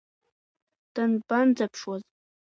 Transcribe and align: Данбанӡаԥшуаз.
Данбанӡаԥшуаз. 0.93 2.03